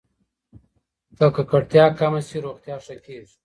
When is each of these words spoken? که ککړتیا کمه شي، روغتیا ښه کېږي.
که 1.17 1.27
ککړتیا 1.35 1.85
کمه 1.99 2.21
شي، 2.27 2.37
روغتیا 2.45 2.75
ښه 2.85 2.95
کېږي. 3.05 3.35